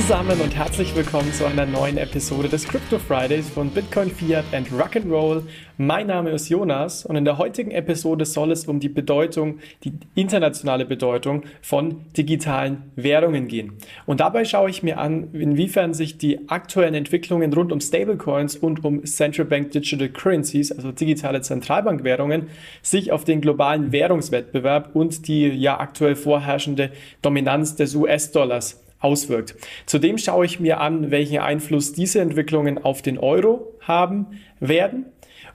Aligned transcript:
Zusammen 0.00 0.40
und 0.40 0.56
herzlich 0.56 0.96
willkommen 0.96 1.30
zu 1.30 1.44
einer 1.44 1.66
neuen 1.66 1.98
Episode 1.98 2.48
des 2.48 2.66
Crypto 2.66 2.98
Fridays 2.98 3.50
von 3.50 3.68
Bitcoin 3.68 4.10
Fiat 4.10 4.46
and 4.52 4.66
Rock'n'Roll. 4.72 5.42
Mein 5.76 6.06
Name 6.06 6.30
ist 6.30 6.48
Jonas 6.48 7.04
und 7.04 7.16
in 7.16 7.26
der 7.26 7.36
heutigen 7.36 7.70
Episode 7.70 8.24
soll 8.24 8.50
es 8.50 8.64
um 8.64 8.80
die 8.80 8.88
Bedeutung, 8.88 9.58
die 9.84 9.92
internationale 10.14 10.86
Bedeutung 10.86 11.42
von 11.60 12.06
digitalen 12.16 12.90
Währungen 12.96 13.46
gehen. 13.46 13.74
Und 14.06 14.20
dabei 14.20 14.46
schaue 14.46 14.70
ich 14.70 14.82
mir 14.82 14.98
an, 14.98 15.34
inwiefern 15.34 15.92
sich 15.92 16.16
die 16.16 16.48
aktuellen 16.48 16.94
Entwicklungen 16.94 17.52
rund 17.52 17.70
um 17.70 17.80
Stablecoins 17.80 18.56
und 18.56 18.82
um 18.82 19.04
Central 19.04 19.46
Bank 19.46 19.70
Digital 19.72 20.08
Currencies, 20.08 20.72
also 20.72 20.92
digitale 20.92 21.42
Zentralbankwährungen, 21.42 22.48
sich 22.80 23.12
auf 23.12 23.24
den 23.24 23.42
globalen 23.42 23.92
Währungswettbewerb 23.92 24.96
und 24.96 25.28
die 25.28 25.48
ja 25.48 25.78
aktuell 25.78 26.16
vorherrschende 26.16 26.90
Dominanz 27.20 27.76
des 27.76 27.94
US-Dollars 27.94 28.80
auswirkt. 29.00 29.54
Zudem 29.86 30.18
schaue 30.18 30.44
ich 30.44 30.60
mir 30.60 30.80
an, 30.80 31.10
welchen 31.10 31.38
Einfluss 31.38 31.92
diese 31.92 32.20
Entwicklungen 32.20 32.78
auf 32.78 33.02
den 33.02 33.18
Euro 33.18 33.74
haben 33.80 34.26
werden 34.60 35.06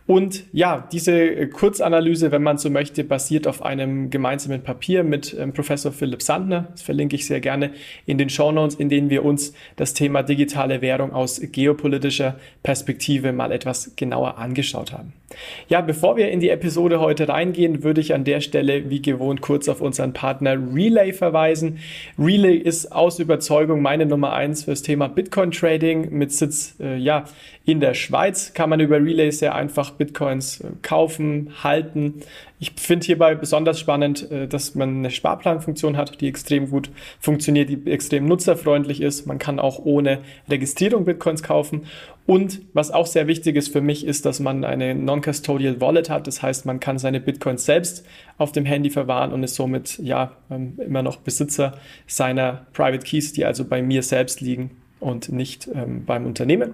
und 0.08 0.44
ja, 0.54 0.88
diese 0.92 1.48
Kurzanalyse, 1.48 2.32
wenn 2.32 2.44
man 2.44 2.60
so 2.60 2.70
möchte, 2.70 3.04
basiert 3.04 3.48
auf 3.48 3.64
einem 3.64 4.12
gemeinsamen 4.12 4.62
Papier 4.62 5.04
mit 5.04 5.36
ähm, 5.40 5.52
Professor 5.52 5.92
Philipp 5.92 6.22
Sandner. 6.22 6.68
Das 6.72 6.84
verlinke 6.84 7.16
ich 7.16 7.26
sehr 7.26 7.40
gerne 7.40 7.72
in 8.06 8.20
den 8.20 8.30
Show 8.30 8.52
Notes, 8.52 8.76
in 8.76 8.90
denen 8.90 9.10
wir 9.10 9.26
uns 9.26 9.54
das 9.78 9.96
Thema 9.96 10.22
digitale 10.22 10.82
Währung 10.82 11.12
aus 11.12 11.42
geopolitischer 11.42 12.36
Perspektive 12.62 13.34
mal 13.34 13.52
etwas 13.52 13.96
genauer 13.96 14.38
angeschaut 14.38 14.92
haben. 14.92 15.14
Ja, 15.68 15.82
bevor 15.82 16.18
wir 16.18 16.30
in 16.30 16.40
die 16.40 16.50
Episode 16.50 17.00
heute 17.00 17.28
reingehen, 17.28 17.84
würde 17.84 18.00
ich 18.00 18.14
an 18.14 18.24
der 18.24 18.42
Stelle 18.42 18.90
wie 18.90 19.02
gewohnt 19.02 19.42
kurz 19.42 19.68
auf 19.68 19.82
unseren 19.82 20.14
Partner 20.14 20.56
Relay 20.74 21.14
verweisen. 21.14 21.80
Relay 22.20 22.56
ist 22.56 22.92
aus 22.92 23.20
Überzeugung 23.20 23.82
meine 23.82 24.06
Nummer 24.06 24.34
eins 24.34 24.66
fürs 24.66 24.84
Thema 24.84 25.08
Bitcoin 25.08 25.52
Trading 25.52 26.12
mit 26.12 26.32
Sitz 26.32 26.76
äh, 26.80 26.98
ja 26.98 27.26
in 27.66 27.80
der 27.80 27.96
Schweiz. 27.96 28.54
Kann 28.54 28.70
man 28.70 28.80
über 28.80 28.98
Relay 28.98 29.32
sehr 29.32 29.56
einfach 29.56 29.95
Bitcoins 29.98 30.62
äh, 30.62 30.68
kaufen, 30.82 31.52
halten. 31.64 32.22
Ich 32.60 32.72
finde 32.78 33.06
hierbei 33.06 33.36
besonders 33.36 33.80
spannend, 33.80 34.30
äh, 34.32 34.48
dass 34.48 34.76
man 34.76 34.98
eine 34.98 35.12
Sparplanfunktion 35.12 35.98
hat, 35.98 36.22
die 36.22 36.28
extrem 36.28 36.70
gut 36.70 36.90
funktioniert, 37.20 37.70
die 37.70 37.92
extrem 37.92 38.26
nutzerfreundlich 38.26 39.02
ist. 39.02 39.28
Man 39.28 39.40
kann 39.40 39.60
auch 39.60 39.80
ohne 39.80 40.20
Registrierung 40.50 41.06
Bitcoins 41.06 41.44
kaufen. 41.44 41.84
Und 42.26 42.62
was 42.74 42.90
auch 42.90 43.06
sehr 43.06 43.28
wichtig 43.28 43.56
ist 43.56 43.72
für 43.72 43.82
mich, 43.82 44.06
ist, 44.06 44.26
dass 44.26 44.40
man 44.40 44.64
eine 44.64 44.96
Non-Custodial 44.96 45.80
Wallet 45.80 46.10
hat. 46.10 46.26
Das 46.26 46.42
heißt, 46.42 46.66
man 46.66 46.80
kann 46.80 46.98
seine 46.98 47.20
Bitcoins 47.20 47.66
selbst 47.66 48.06
auf 48.38 48.52
dem 48.52 48.66
Handy 48.66 48.90
verwahren 48.90 49.32
und 49.32 49.44
ist 49.44 49.56
somit 49.56 50.00
ja 50.00 50.32
ähm, 50.50 50.80
immer 50.84 51.04
noch 51.04 51.18
Besitzer 51.18 51.78
seiner 52.08 52.66
Private 52.74 53.06
Keys, 53.06 53.34
die 53.34 53.46
also 53.46 53.64
bei 53.64 53.82
mir 53.82 54.02
selbst 54.02 54.42
liegen 54.42 54.72
und 55.00 55.30
nicht 55.30 55.70
ähm, 55.74 56.04
beim 56.06 56.26
Unternehmen. 56.26 56.74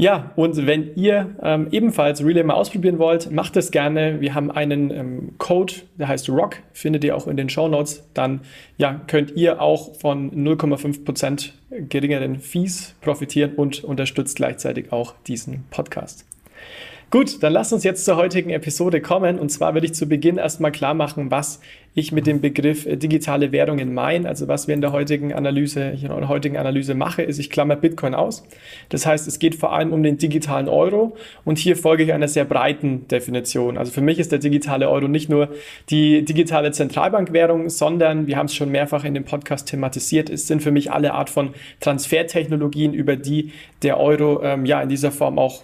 Ja, 0.00 0.30
und 0.36 0.64
wenn 0.64 0.94
ihr 0.94 1.34
ähm, 1.42 1.66
ebenfalls 1.72 2.24
Relay 2.24 2.44
mal 2.44 2.54
ausprobieren 2.54 3.00
wollt, 3.00 3.32
macht 3.32 3.56
es 3.56 3.72
gerne. 3.72 4.20
Wir 4.20 4.32
haben 4.32 4.48
einen 4.48 4.92
ähm, 4.92 5.32
Code, 5.38 5.74
der 5.98 6.06
heißt 6.06 6.28
ROCK, 6.28 6.62
findet 6.72 7.02
ihr 7.02 7.16
auch 7.16 7.26
in 7.26 7.36
den 7.36 7.48
Show 7.48 7.66
Notes. 7.66 8.04
Dann 8.14 8.42
ja, 8.76 9.00
könnt 9.08 9.32
ihr 9.32 9.60
auch 9.60 9.96
von 9.96 10.30
0,5% 10.30 11.50
geringeren 11.88 12.38
Fees 12.38 12.94
profitieren 13.00 13.54
und 13.56 13.82
unterstützt 13.82 14.36
gleichzeitig 14.36 14.92
auch 14.92 15.14
diesen 15.26 15.64
Podcast. 15.70 16.24
Gut, 17.10 17.42
dann 17.42 17.54
lasst 17.54 17.72
uns 17.72 17.82
jetzt 17.82 18.04
zur 18.04 18.16
heutigen 18.16 18.50
Episode 18.50 19.00
kommen. 19.00 19.40
Und 19.40 19.48
zwar 19.48 19.74
würde 19.74 19.86
ich 19.86 19.94
zu 19.94 20.06
Beginn 20.06 20.36
erstmal 20.36 20.70
klar 20.70 20.94
machen, 20.94 21.32
was 21.32 21.58
ich 21.98 22.12
mit 22.12 22.26
dem 22.26 22.40
Begriff 22.40 22.86
äh, 22.86 22.96
digitale 22.96 23.52
Währungen 23.52 23.94
meine. 23.94 24.28
Also 24.28 24.48
was 24.48 24.68
wir 24.68 24.74
in 24.74 24.80
der 24.80 24.92
heutigen 24.92 25.32
Analyse, 25.32 25.82
in 26.00 26.08
der 26.08 26.28
heutigen 26.28 26.56
Analyse 26.56 26.94
mache, 26.94 27.22
ist, 27.22 27.38
ich 27.38 27.50
klammer 27.50 27.76
Bitcoin 27.76 28.14
aus. 28.14 28.44
Das 28.88 29.06
heißt, 29.06 29.26
es 29.28 29.38
geht 29.38 29.54
vor 29.54 29.72
allem 29.72 29.92
um 29.92 30.02
den 30.02 30.18
digitalen 30.18 30.68
Euro. 30.68 31.16
Und 31.44 31.58
hier 31.58 31.76
folge 31.76 32.04
ich 32.04 32.12
einer 32.12 32.28
sehr 32.28 32.44
breiten 32.44 33.08
Definition. 33.08 33.78
Also 33.78 33.92
für 33.92 34.00
mich 34.00 34.18
ist 34.18 34.32
der 34.32 34.38
digitale 34.38 34.88
Euro 34.88 35.08
nicht 35.08 35.28
nur 35.28 35.48
die 35.90 36.24
digitale 36.24 36.72
Zentralbankwährung, 36.72 37.68
sondern, 37.68 38.26
wir 38.26 38.36
haben 38.36 38.46
es 38.46 38.54
schon 38.54 38.70
mehrfach 38.70 39.04
in 39.04 39.14
dem 39.14 39.24
Podcast 39.24 39.68
thematisiert, 39.68 40.30
es 40.30 40.46
sind 40.46 40.62
für 40.62 40.70
mich 40.70 40.92
alle 40.92 41.14
Art 41.14 41.30
von 41.30 41.50
Transfertechnologien, 41.80 42.94
über 42.94 43.16
die 43.16 43.52
der 43.82 43.98
Euro 43.98 44.42
ähm, 44.42 44.66
ja 44.66 44.80
in 44.82 44.88
dieser 44.88 45.10
Form 45.10 45.38
auch 45.38 45.62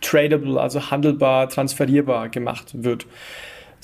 tradable, 0.00 0.60
also 0.60 0.90
handelbar, 0.90 1.48
transferierbar 1.48 2.28
gemacht 2.28 2.74
wird. 2.74 3.06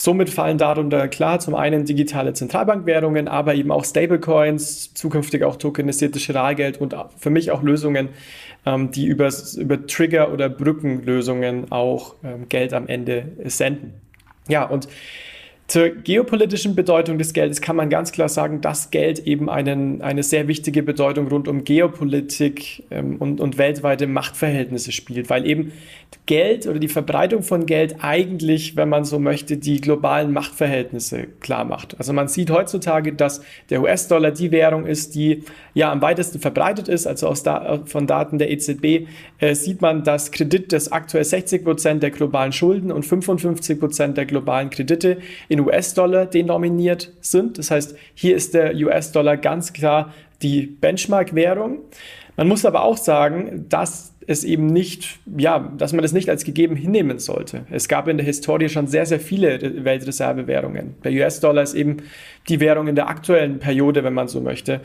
Somit 0.00 0.30
fallen 0.30 0.58
darunter 0.58 1.08
klar 1.08 1.40
zum 1.40 1.56
einen 1.56 1.84
digitale 1.84 2.32
Zentralbankwährungen, 2.32 3.26
aber 3.26 3.56
eben 3.56 3.72
auch 3.72 3.84
Stablecoins, 3.84 4.94
zukünftig 4.94 5.42
auch 5.42 5.56
tokenisiertes 5.56 6.24
Giralgeld 6.24 6.80
und 6.80 6.94
für 7.16 7.30
mich 7.30 7.50
auch 7.50 7.64
Lösungen, 7.64 8.10
ähm, 8.64 8.92
die 8.92 9.06
über, 9.06 9.28
über 9.56 9.86
Trigger- 9.88 10.32
oder 10.32 10.48
Brückenlösungen 10.48 11.72
auch 11.72 12.14
ähm, 12.22 12.48
Geld 12.48 12.74
am 12.74 12.86
Ende 12.86 13.32
senden. 13.46 13.94
Ja, 14.46 14.64
und 14.64 14.86
zur 15.68 15.90
geopolitischen 15.90 16.74
Bedeutung 16.74 17.18
des 17.18 17.34
Geldes 17.34 17.60
kann 17.60 17.76
man 17.76 17.90
ganz 17.90 18.10
klar 18.10 18.30
sagen, 18.30 18.62
dass 18.62 18.90
Geld 18.90 19.26
eben 19.26 19.50
einen, 19.50 20.00
eine 20.00 20.22
sehr 20.22 20.48
wichtige 20.48 20.82
Bedeutung 20.82 21.28
rund 21.28 21.46
um 21.46 21.62
Geopolitik 21.62 22.84
ähm, 22.90 23.16
und, 23.16 23.38
und 23.38 23.58
weltweite 23.58 24.06
Machtverhältnisse 24.06 24.92
spielt, 24.92 25.28
weil 25.28 25.46
eben 25.46 25.72
Geld 26.24 26.66
oder 26.66 26.78
die 26.78 26.88
Verbreitung 26.88 27.42
von 27.42 27.66
Geld 27.66 27.96
eigentlich, 28.00 28.76
wenn 28.76 28.88
man 28.88 29.04
so 29.04 29.18
möchte, 29.18 29.58
die 29.58 29.80
globalen 29.80 30.32
Machtverhältnisse 30.32 31.26
klar 31.40 31.66
macht. 31.66 31.98
Also 31.98 32.14
man 32.14 32.28
sieht 32.28 32.50
heutzutage, 32.50 33.12
dass 33.12 33.42
der 33.68 33.82
US-Dollar 33.82 34.30
die 34.30 34.50
Währung 34.50 34.86
ist, 34.86 35.14
die 35.14 35.44
ja 35.74 35.92
am 35.92 36.00
weitesten 36.00 36.40
verbreitet 36.40 36.88
ist. 36.88 37.06
Also 37.06 37.28
aus 37.28 37.42
da, 37.42 37.82
von 37.84 38.06
Daten 38.06 38.38
der 38.38 38.50
EZB 38.50 39.06
äh, 39.38 39.54
sieht 39.54 39.82
man, 39.82 40.02
dass 40.02 40.32
Kredit 40.32 40.72
des 40.72 40.92
aktuell 40.92 41.24
60 41.24 41.62
Prozent 41.62 42.02
der 42.02 42.10
globalen 42.10 42.52
Schulden 42.52 42.90
und 42.90 43.04
55 43.04 43.78
Prozent 43.78 44.16
der 44.16 44.24
globalen 44.24 44.70
Kredite 44.70 45.18
in 45.48 45.57
in 45.58 45.66
US-Dollar 45.66 46.26
denominiert 46.26 47.12
sind. 47.20 47.58
Das 47.58 47.70
heißt, 47.70 47.96
hier 48.14 48.36
ist 48.36 48.54
der 48.54 48.74
US-Dollar 48.74 49.36
ganz 49.36 49.72
klar 49.72 50.14
die 50.42 50.66
Benchmark-Währung. 50.66 51.78
Man 52.36 52.48
muss 52.48 52.64
aber 52.64 52.84
auch 52.84 52.96
sagen, 52.96 53.66
dass 53.68 54.14
es 54.28 54.44
eben 54.44 54.66
nicht, 54.66 55.18
ja, 55.38 55.72
dass 55.78 55.92
man 55.92 56.02
das 56.02 56.12
nicht 56.12 56.28
als 56.28 56.44
gegeben 56.44 56.76
hinnehmen 56.76 57.18
sollte. 57.18 57.64
Es 57.70 57.88
gab 57.88 58.08
in 58.08 58.18
der 58.18 58.26
Historie 58.26 58.68
schon 58.68 58.86
sehr, 58.86 59.06
sehr 59.06 59.20
viele 59.20 59.84
Weltreservewährungen. 59.84 60.94
Der 61.02 61.12
US-Dollar 61.12 61.62
ist 61.62 61.74
eben 61.74 61.96
die 62.48 62.60
Währung 62.60 62.88
in 62.88 62.94
der 62.94 63.08
aktuellen 63.08 63.58
Periode, 63.58 64.04
wenn 64.04 64.14
man 64.14 64.28
so 64.28 64.40
möchte. 64.40 64.80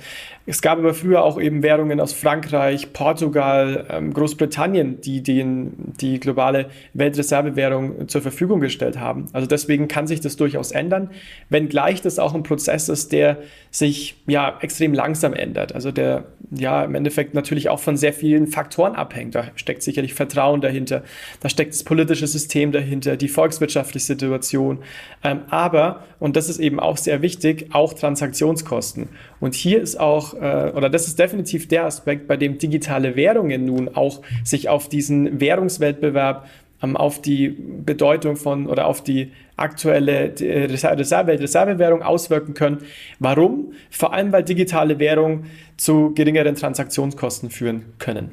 Es 0.45 0.61
gab 0.61 0.79
aber 0.79 0.93
früher 0.93 1.23
auch 1.23 1.39
eben 1.39 1.63
Währungen 1.63 1.99
aus 1.99 2.11
Frankreich, 2.11 2.91
Portugal, 2.91 3.85
ähm, 3.89 4.13
Großbritannien, 4.13 4.99
die 5.01 5.23
den, 5.23 5.73
die 5.99 6.19
globale 6.19 6.69
Weltreservewährung 6.93 8.07
zur 8.09 8.21
Verfügung 8.21 8.59
gestellt 8.59 8.99
haben. 8.99 9.27
Also 9.31 9.47
deswegen 9.47 9.87
kann 9.87 10.07
sich 10.07 10.19
das 10.19 10.35
durchaus 10.35 10.71
ändern, 10.71 11.09
wenngleich 11.49 12.01
das 12.01 12.19
auch 12.19 12.33
ein 12.33 12.43
Prozess 12.43 12.89
ist, 12.89 13.13
der 13.13 13.37
sich 13.71 14.15
ja 14.27 14.57
extrem 14.61 14.93
langsam 14.93 15.33
ändert. 15.33 15.73
Also 15.73 15.91
der 15.91 16.25
ja 16.51 16.83
im 16.83 16.95
Endeffekt 16.95 17.33
natürlich 17.33 17.69
auch 17.69 17.79
von 17.79 17.97
sehr 17.97 18.13
vielen 18.13 18.47
Faktoren 18.47 18.95
abhängt. 18.95 19.35
Da 19.35 19.45
steckt 19.55 19.81
sicherlich 19.83 20.13
Vertrauen 20.13 20.61
dahinter, 20.61 21.03
da 21.39 21.49
steckt 21.49 21.73
das 21.73 21.83
politische 21.83 22.27
System 22.27 22.71
dahinter, 22.71 23.17
die 23.17 23.27
volkswirtschaftliche 23.27 24.05
Situation. 24.05 24.79
Ähm, 25.23 25.41
aber, 25.49 26.03
und 26.19 26.35
das 26.35 26.49
ist 26.49 26.59
eben 26.59 26.79
auch 26.79 26.97
sehr 26.97 27.21
wichtig, 27.21 27.52
wichtig, 27.53 27.73
auch 27.73 27.93
Transaktionskosten. 27.93 29.09
Und 29.39 29.55
hier 29.55 29.81
ist 29.81 29.99
auch, 29.99 30.33
äh, 30.33 30.71
oder 30.75 30.89
das 30.89 31.07
ist 31.07 31.19
definitiv 31.19 31.67
der 31.67 31.85
Aspekt, 31.85 32.27
bei 32.27 32.37
dem 32.37 32.57
digitale 32.57 33.15
Währungen 33.15 33.65
nun 33.65 33.95
auch 33.95 34.21
sich 34.43 34.69
auf 34.69 34.89
diesen 34.89 35.39
Währungswettbewerb 35.39 36.47
ähm, 36.81 36.97
auf 36.97 37.21
die 37.21 37.49
Bedeutung 37.49 38.35
von 38.35 38.67
oder 38.67 38.87
auf 38.87 39.03
die 39.03 39.31
aktuelle 39.55 40.33
Reserve, 40.39 41.39
Reservewährung 41.39 42.01
auswirken 42.01 42.53
können. 42.53 42.79
Warum? 43.19 43.73
Vor 43.91 44.13
allem, 44.13 44.31
weil 44.31 44.43
digitale 44.43 44.97
Währungen 44.99 45.45
zu 45.77 46.13
geringeren 46.15 46.55
Transaktionskosten 46.55 47.51
führen 47.51 47.85
können. 47.99 48.31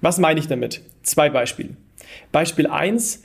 Was 0.00 0.18
meine 0.18 0.40
ich 0.40 0.48
damit? 0.48 0.82
Zwei 1.02 1.28
Beispiele. 1.28 1.70
Beispiel 2.32 2.66
1, 2.66 3.22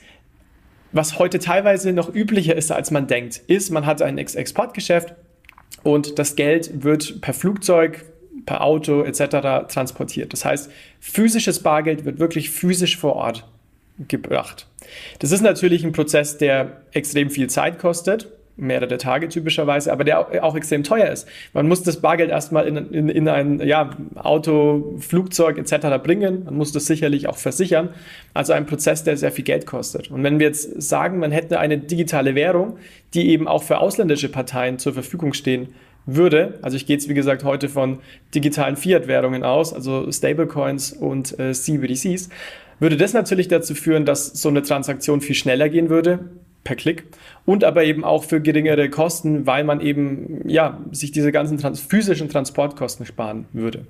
was 0.92 1.18
heute 1.18 1.38
teilweise 1.38 1.92
noch 1.92 2.12
üblicher 2.12 2.56
ist, 2.56 2.72
als 2.72 2.90
man 2.90 3.06
denkt, 3.06 3.38
ist, 3.46 3.70
man 3.70 3.86
hat 3.86 4.02
ein 4.02 4.18
Exportgeschäft 4.18 5.14
und 5.82 6.18
das 6.18 6.36
Geld 6.36 6.84
wird 6.84 7.20
per 7.20 7.34
Flugzeug, 7.34 8.04
per 8.46 8.62
Auto 8.62 9.02
etc. 9.02 9.68
transportiert. 9.68 10.32
Das 10.32 10.44
heißt, 10.44 10.70
physisches 10.98 11.62
Bargeld 11.62 12.04
wird 12.04 12.18
wirklich 12.18 12.50
physisch 12.50 12.96
vor 12.96 13.16
Ort 13.16 13.46
gebracht. 14.08 14.66
Das 15.18 15.30
ist 15.30 15.42
natürlich 15.42 15.84
ein 15.84 15.92
Prozess, 15.92 16.38
der 16.38 16.82
extrem 16.92 17.30
viel 17.30 17.48
Zeit 17.48 17.78
kostet 17.78 18.28
mehrere 18.60 18.98
Tage 18.98 19.28
typischerweise, 19.28 19.92
aber 19.92 20.04
der 20.04 20.44
auch 20.44 20.54
extrem 20.54 20.84
teuer 20.84 21.08
ist. 21.08 21.26
Man 21.52 21.68
muss 21.68 21.82
das 21.82 22.00
Bargeld 22.00 22.30
erstmal 22.30 22.66
in, 22.66 22.76
in, 22.76 23.08
in 23.08 23.28
ein 23.28 23.60
ja, 23.66 23.90
Auto, 24.16 24.96
Flugzeug 24.98 25.58
etc. 25.58 26.02
bringen. 26.02 26.44
Man 26.44 26.56
muss 26.56 26.72
das 26.72 26.86
sicherlich 26.86 27.28
auch 27.28 27.36
versichern. 27.36 27.90
Also 28.34 28.52
ein 28.52 28.66
Prozess, 28.66 29.04
der 29.04 29.16
sehr 29.16 29.32
viel 29.32 29.44
Geld 29.44 29.66
kostet. 29.66 30.10
Und 30.10 30.22
wenn 30.22 30.38
wir 30.38 30.46
jetzt 30.46 30.80
sagen, 30.80 31.18
man 31.18 31.32
hätte 31.32 31.58
eine 31.58 31.78
digitale 31.78 32.34
Währung, 32.34 32.78
die 33.14 33.30
eben 33.30 33.48
auch 33.48 33.62
für 33.62 33.78
ausländische 33.78 34.28
Parteien 34.28 34.78
zur 34.78 34.92
Verfügung 34.92 35.32
stehen 35.32 35.68
würde, 36.06 36.58
also 36.62 36.76
ich 36.76 36.86
gehe 36.86 36.96
jetzt 36.96 37.08
wie 37.08 37.14
gesagt 37.14 37.44
heute 37.44 37.68
von 37.68 38.00
digitalen 38.34 38.76
Fiat-Währungen 38.76 39.44
aus, 39.44 39.72
also 39.72 40.10
Stablecoins 40.10 40.92
und 40.92 41.38
äh, 41.38 41.52
CBDCs, 41.52 42.30
würde 42.78 42.96
das 42.96 43.12
natürlich 43.12 43.48
dazu 43.48 43.74
führen, 43.74 44.06
dass 44.06 44.28
so 44.28 44.48
eine 44.48 44.62
Transaktion 44.62 45.20
viel 45.20 45.34
schneller 45.34 45.68
gehen 45.68 45.90
würde 45.90 46.30
per 46.64 46.76
Klick 46.76 47.04
und 47.46 47.64
aber 47.64 47.84
eben 47.84 48.04
auch 48.04 48.24
für 48.24 48.40
geringere 48.40 48.90
Kosten, 48.90 49.46
weil 49.46 49.64
man 49.64 49.80
eben 49.80 50.48
ja 50.48 50.80
sich 50.92 51.12
diese 51.12 51.32
ganzen 51.32 51.58
trans 51.58 51.80
physischen 51.80 52.28
Transportkosten 52.28 53.06
sparen 53.06 53.46
würde. 53.52 53.86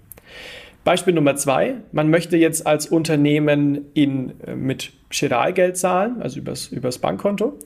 Beispiel 0.84 1.12
Nummer 1.12 1.36
zwei, 1.36 1.76
man 1.92 2.08
möchte 2.08 2.36
jetzt 2.36 2.66
als 2.66 2.86
Unternehmen 2.86 3.86
in, 3.94 4.40
äh, 4.46 4.54
mit 4.54 4.92
Giralgeld 5.10 5.76
zahlen, 5.76 6.22
also 6.22 6.38
übers, 6.38 6.68
übers 6.68 6.98
Bankkonto. 6.98 7.58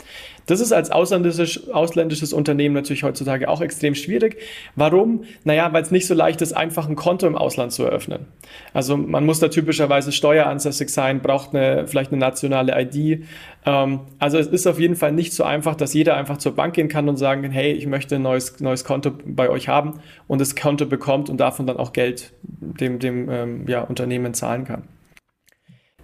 Das 0.46 0.60
ist 0.60 0.72
als 0.72 0.90
ausländisches, 0.90 1.70
ausländisches 1.70 2.32
Unternehmen 2.32 2.74
natürlich 2.74 3.02
heutzutage 3.02 3.48
auch 3.48 3.60
extrem 3.60 3.94
schwierig. 3.94 4.38
Warum? 4.76 5.24
Naja, 5.44 5.72
weil 5.72 5.82
es 5.82 5.90
nicht 5.90 6.06
so 6.06 6.14
leicht 6.14 6.42
ist, 6.42 6.54
einfach 6.54 6.88
ein 6.88 6.96
Konto 6.96 7.26
im 7.26 7.36
Ausland 7.36 7.72
zu 7.72 7.84
eröffnen. 7.84 8.26
Also 8.72 8.96
man 8.96 9.26
muss 9.26 9.40
da 9.40 9.48
typischerweise 9.48 10.10
steueransässig 10.12 10.88
sein, 10.88 11.20
braucht 11.20 11.54
eine, 11.54 11.86
vielleicht 11.86 12.12
eine 12.12 12.20
nationale 12.20 12.80
ID. 12.80 13.24
Ähm, 13.66 14.00
also 14.18 14.38
es 14.38 14.46
ist 14.46 14.66
auf 14.66 14.78
jeden 14.78 14.96
Fall 14.96 15.12
nicht 15.12 15.34
so 15.34 15.44
einfach, 15.44 15.74
dass 15.74 15.92
jeder 15.92 16.16
einfach 16.16 16.38
zur 16.38 16.54
Bank 16.54 16.74
gehen 16.74 16.88
kann 16.88 17.08
und 17.08 17.16
sagen, 17.16 17.50
hey, 17.50 17.72
ich 17.72 17.86
möchte 17.86 18.16
ein 18.16 18.22
neues, 18.22 18.58
neues 18.60 18.84
Konto 18.84 19.12
bei 19.24 19.50
euch 19.50 19.68
haben 19.68 20.00
und 20.28 20.40
das 20.40 20.56
Konto 20.56 20.86
bekommt 20.86 21.28
und 21.28 21.38
davon 21.38 21.66
dann 21.66 21.76
auch 21.76 21.92
Geld 21.92 22.32
dem, 22.42 22.98
dem 22.98 23.30
ähm, 23.30 23.68
ja, 23.68 23.82
Unternehmen 23.82 24.32
zahlen 24.32 24.64
kann. 24.64 24.84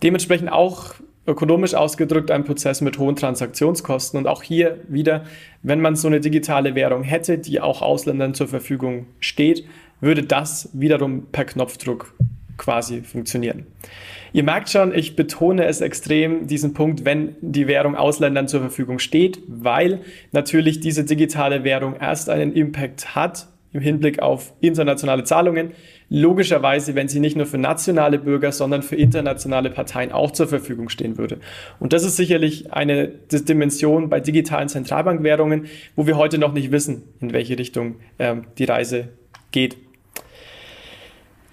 Dementsprechend 0.02 0.50
auch 0.50 0.94
ökonomisch 1.26 1.74
ausgedrückt 1.74 2.30
ein 2.30 2.44
Prozess 2.44 2.80
mit 2.80 2.98
hohen 2.98 3.16
Transaktionskosten. 3.16 4.18
Und 4.18 4.26
auch 4.26 4.42
hier 4.42 4.78
wieder, 4.88 5.24
wenn 5.62 5.80
man 5.80 5.96
so 5.96 6.08
eine 6.08 6.20
digitale 6.20 6.74
Währung 6.74 7.02
hätte, 7.02 7.38
die 7.38 7.60
auch 7.60 7.82
Ausländern 7.82 8.34
zur 8.34 8.48
Verfügung 8.48 9.06
steht, 9.20 9.64
würde 10.00 10.22
das 10.22 10.70
wiederum 10.72 11.26
per 11.30 11.44
Knopfdruck 11.44 12.14
quasi 12.56 13.02
funktionieren. 13.02 13.66
Ihr 14.32 14.44
merkt 14.44 14.68
schon, 14.68 14.94
ich 14.94 15.16
betone 15.16 15.64
es 15.64 15.80
extrem, 15.80 16.46
diesen 16.46 16.74
Punkt, 16.74 17.04
wenn 17.04 17.34
die 17.40 17.66
Währung 17.66 17.96
Ausländern 17.96 18.48
zur 18.48 18.60
Verfügung 18.60 18.98
steht, 18.98 19.40
weil 19.48 20.02
natürlich 20.32 20.78
diese 20.78 21.04
digitale 21.04 21.64
Währung 21.64 21.96
erst 21.98 22.28
einen 22.28 22.52
Impact 22.52 23.14
hat 23.14 23.48
im 23.72 23.80
Hinblick 23.80 24.20
auf 24.20 24.52
internationale 24.60 25.24
Zahlungen, 25.24 25.72
logischerweise, 26.10 26.96
wenn 26.96 27.08
sie 27.08 27.20
nicht 27.20 27.36
nur 27.36 27.46
für 27.46 27.56
nationale 27.56 28.18
Bürger, 28.18 28.50
sondern 28.52 28.82
für 28.82 28.96
internationale 28.96 29.70
Parteien 29.70 30.10
auch 30.12 30.32
zur 30.32 30.48
Verfügung 30.48 30.88
stehen 30.88 31.16
würde. 31.16 31.38
Und 31.78 31.92
das 31.92 32.04
ist 32.04 32.16
sicherlich 32.16 32.72
eine 32.72 33.08
Dimension 33.08 34.10
bei 34.10 34.20
digitalen 34.20 34.68
Zentralbankwährungen, 34.68 35.66
wo 35.94 36.06
wir 36.06 36.16
heute 36.16 36.38
noch 36.38 36.52
nicht 36.52 36.72
wissen, 36.72 37.04
in 37.20 37.32
welche 37.32 37.56
Richtung 37.56 37.96
ähm, 38.18 38.44
die 38.58 38.64
Reise 38.64 39.08
geht. 39.52 39.76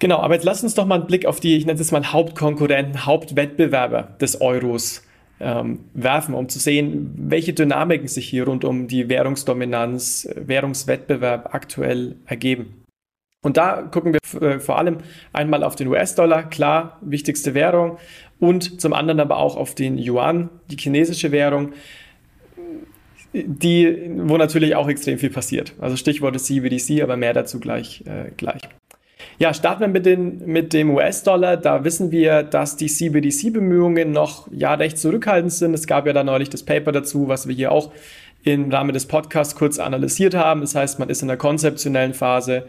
Genau, 0.00 0.18
aber 0.18 0.34
jetzt 0.34 0.44
lasst 0.44 0.62
uns 0.62 0.74
doch 0.74 0.86
mal 0.86 0.96
einen 0.96 1.06
Blick 1.06 1.24
auf 1.26 1.40
die, 1.40 1.56
ich 1.56 1.64
nenne 1.66 1.80
es 1.80 1.92
mal 1.92 2.12
Hauptkonkurrenten, 2.12 3.06
Hauptwettbewerber 3.06 4.16
des 4.20 4.40
Euros 4.40 5.04
ähm, 5.40 5.80
werfen, 5.94 6.34
um 6.34 6.48
zu 6.48 6.58
sehen, 6.58 7.14
welche 7.16 7.52
Dynamiken 7.52 8.08
sich 8.08 8.28
hier 8.28 8.46
rund 8.46 8.64
um 8.64 8.88
die 8.88 9.08
Währungsdominanz, 9.08 10.28
Währungswettbewerb 10.34 11.54
aktuell 11.54 12.16
ergeben. 12.26 12.87
Und 13.42 13.56
da 13.56 13.82
gucken 13.82 14.14
wir 14.14 14.42
äh, 14.42 14.58
vor 14.58 14.78
allem 14.78 14.98
einmal 15.32 15.62
auf 15.62 15.76
den 15.76 15.86
US-Dollar, 15.88 16.42
klar, 16.44 16.98
wichtigste 17.00 17.54
Währung, 17.54 17.98
und 18.40 18.80
zum 18.80 18.92
anderen 18.92 19.20
aber 19.20 19.38
auch 19.38 19.56
auf 19.56 19.74
den 19.74 19.98
Yuan, 19.98 20.48
die 20.70 20.76
chinesische 20.76 21.32
Währung, 21.32 21.72
die, 23.32 24.10
wo 24.16 24.36
natürlich 24.36 24.74
auch 24.74 24.88
extrem 24.88 25.18
viel 25.18 25.30
passiert. 25.30 25.74
Also 25.80 25.96
Stichwort 25.96 26.34
ist 26.36 26.46
CBDC, 26.46 27.02
aber 27.02 27.16
mehr 27.16 27.32
dazu 27.32 27.60
gleich. 27.60 28.02
Äh, 28.06 28.30
gleich. 28.36 28.62
Ja, 29.38 29.54
starten 29.54 29.80
wir 29.80 29.88
mit, 29.88 30.06
den, 30.06 30.46
mit 30.46 30.72
dem 30.72 30.90
US-Dollar. 30.90 31.56
Da 31.56 31.84
wissen 31.84 32.10
wir, 32.10 32.42
dass 32.42 32.76
die 32.76 32.86
CBDC-Bemühungen 32.86 34.10
noch 34.10 34.48
ja 34.50 34.74
recht 34.74 34.98
zurückhaltend 34.98 35.52
sind. 35.52 35.74
Es 35.74 35.86
gab 35.86 36.06
ja 36.06 36.12
da 36.12 36.24
neulich 36.24 36.50
das 36.50 36.64
Paper 36.64 36.90
dazu, 36.90 37.28
was 37.28 37.46
wir 37.46 37.54
hier 37.54 37.70
auch 37.70 37.92
im 38.44 38.70
Rahmen 38.70 38.92
des 38.92 39.06
Podcasts 39.06 39.54
kurz 39.54 39.78
analysiert 39.78 40.34
haben. 40.34 40.60
Das 40.62 40.74
heißt, 40.74 40.98
man 40.98 41.08
ist 41.08 41.22
in 41.22 41.28
der 41.28 41.36
konzeptionellen 41.36 42.14
Phase 42.14 42.64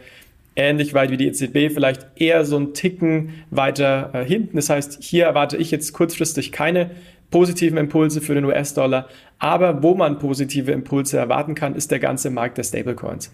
ähnlich 0.60 0.94
weit 0.94 1.10
wie 1.10 1.18
die 1.18 1.28
EZB, 1.28 1.74
vielleicht 1.74 2.06
eher 2.16 2.44
so 2.46 2.58
ein 2.58 2.74
Ticken 2.74 3.30
weiter 3.50 4.12
äh, 4.14 4.26
hinten. 4.26 4.58
Das 4.58 4.70
heißt, 4.70 5.02
hier 5.02 5.26
erwarte 5.26 5.58
ich 5.58 5.72
jetzt 5.72 5.94
kurzfristig 5.94 6.52
keine 6.52 6.92
positiven 7.32 7.78
Impulse 7.78 8.22
für 8.22 8.34
den 8.34 8.44
US-Dollar. 8.46 9.08
Aber 9.38 9.84
wo 9.84 9.94
man 9.96 10.20
positive 10.20 10.72
Impulse 10.72 11.18
erwarten 11.18 11.56
kann, 11.56 11.76
ist 11.76 11.92
der 11.92 12.00
ganze 12.00 12.30
Markt 12.30 12.58
der 12.58 12.64
Stablecoins. 12.64 13.34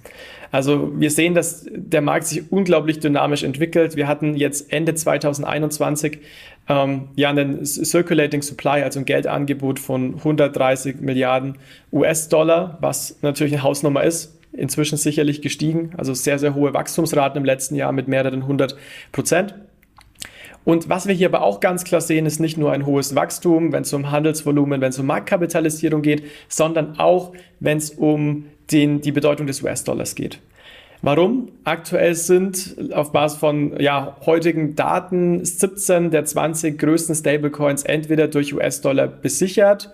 Also 0.51 0.92
wir 1.00 1.10
sehen, 1.10 1.33
dass 1.33 1.66
der 1.72 2.01
Markt 2.01 2.27
sich 2.27 2.51
unglaublich 2.51 3.00
dynamisch 3.00 3.44
entwickelt. 3.44 3.95
Wir 3.95 4.07
hatten 4.07 4.36
jetzt 4.36 4.71
Ende 4.71 4.94
2021 4.94 6.19
ähm, 6.68 7.07
ja 7.16 7.30
einen 7.30 7.66
Circulating 7.66 8.42
Supply, 8.42 8.83
also 8.83 9.00
ein 9.00 9.06
Geldangebot 9.06 9.80
von 9.80 10.16
130 10.16 11.00
Milliarden 11.00 11.57
US-Dollar, 11.92 12.78
was 12.81 13.18
natürlich 13.21 13.54
eine 13.54 13.63
Hausnummer 13.63 14.04
ist 14.04 14.36
inzwischen 14.57 14.98
sicherlich 14.98 15.42
gestiegen. 15.42 15.92
Also 15.98 16.13
sehr, 16.13 16.40
sehr 16.40 16.56
hohe 16.56 16.74
Wachstumsraten 16.74 17.38
im 17.38 17.46
letzten 17.46 17.75
Jahr 17.75 17.92
mit 17.92 18.07
mehreren 18.07 18.42
100 18.42 18.75
Prozent. 19.12 19.56
Und 20.63 20.90
was 20.90 21.07
wir 21.07 21.13
hier 21.13 21.28
aber 21.28 21.44
auch 21.44 21.60
ganz 21.60 21.84
klar 21.84 22.02
sehen, 22.02 22.25
ist 22.25 22.40
nicht 22.40 22.57
nur 22.57 22.72
ein 22.72 22.88
hohes 22.88 23.13
Wachstum, 23.16 23.72
wenn 23.72 23.84
es 23.84 23.94
um 23.94 24.10
Handelsvolumen, 24.10 24.81
wenn 24.81 24.90
es 24.90 25.00
um 25.00 25.06
Marktkapitalisierung 25.06 26.02
geht, 26.02 26.24
sondern 26.50 27.00
auch, 27.00 27.34
wenn 27.60 27.78
es 27.78 27.92
um 27.92 28.46
den, 28.72 29.00
die 29.00 29.12
Bedeutung 29.12 29.46
des 29.46 29.62
US-Dollars 29.62 30.16
geht. 30.16 30.40
Warum? 31.04 31.52
Aktuell 31.66 32.16
sind 32.16 32.78
auf 32.92 33.12
Basis 33.12 33.38
von 33.38 33.80
ja, 33.80 34.18
heutigen 34.25 34.75
Daten 34.75 35.46
17 35.46 36.10
der 36.10 36.25
20 36.25 36.80
größten 36.80 37.13
Stablecoins 37.13 37.84
entweder 37.84 38.28
durch 38.28 38.56
US-Dollar 38.56 39.07
besichert 39.07 39.94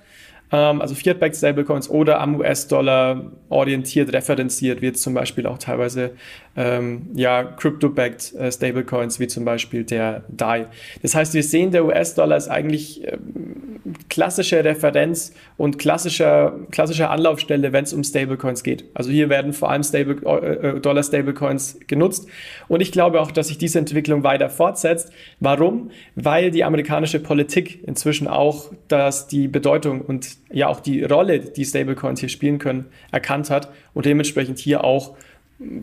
also 0.58 0.96
Fiat-backed 0.96 1.36
Stablecoins 1.36 1.90
oder 1.90 2.20
am 2.20 2.36
US-Dollar 2.40 3.32
orientiert, 3.50 4.12
referenziert, 4.14 4.82
wird 4.82 4.98
zum 4.98 5.14
Beispiel 5.14 5.48
auch 5.48 5.58
teilweise 5.58 6.12
ähm, 6.58 7.08
ja, 7.14 7.44
Crypto-backed 7.44 8.36
äh, 8.36 8.52
Stablecoins, 8.52 9.20
wie 9.20 9.28
zum 9.28 9.46
Beispiel 9.46 9.86
der 9.86 10.24
DAI. 10.28 10.68
Das 11.02 11.16
heißt, 11.16 11.34
wir 11.34 11.44
sehen, 11.44 11.72
der 11.72 11.86
US-Dollar 11.86 12.36
ist 12.36 12.50
eigentlich 12.50 13.08
ähm, 13.08 13.80
klassische 14.10 14.64
Referenz 14.64 15.34
und 15.58 15.80
klassischer, 15.80 16.60
klassischer 16.72 17.10
Anlaufstelle, 17.10 17.72
wenn 17.72 17.86
es 17.86 17.94
um 17.94 18.04
Stablecoins 18.04 18.64
geht. 18.64 18.86
Also 18.94 19.10
hier 19.10 19.30
werden 19.30 19.54
vor 19.54 19.72
allem 19.72 19.84
Stable, 19.84 20.18
äh, 20.26 20.78
äh, 20.78 20.80
Dollar-Stablecoins 20.82 21.80
genutzt. 21.88 22.28
Und 22.68 22.82
ich 22.82 22.92
glaube 22.92 23.22
auch, 23.22 23.32
dass 23.32 23.48
sich 23.48 23.58
diese 23.58 23.80
Entwicklung 23.80 24.24
weiter 24.24 24.50
fortsetzt. 24.50 25.12
Warum? 25.40 25.92
Weil 26.16 26.52
die 26.52 26.66
amerikanische 26.66 27.20
Politik 27.20 27.84
inzwischen 27.88 28.28
auch, 28.28 28.72
dass 28.90 29.28
die 29.28 29.48
Bedeutung 29.48 30.02
und 30.02 30.41
ja 30.50 30.68
auch 30.68 30.80
die 30.80 31.04
Rolle, 31.04 31.40
die 31.40 31.66
Stablecoins 31.66 32.20
hier 32.20 32.30
spielen 32.30 32.60
können, 32.60 32.86
erkannt 33.12 33.50
hat 33.50 33.72
und 33.94 34.06
dementsprechend 34.06 34.60
hier 34.60 34.84
auch 34.84 35.16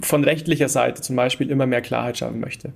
von 0.02 0.24
rechtlicher 0.24 0.68
Seite 0.68 1.02
zum 1.02 1.16
Beispiel 1.16 1.50
immer 1.50 1.66
mehr 1.66 1.82
Klarheit 1.82 2.18
schaffen 2.18 2.40
möchte. 2.40 2.72